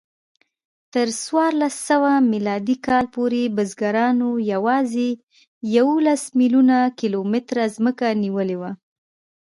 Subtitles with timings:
[0.93, 5.09] تر څوارلسسوه میلادي کال پورې بزګرانو یواځې
[5.75, 8.71] یوولس میلیونه کیلومتره ځمکه نیولې وه.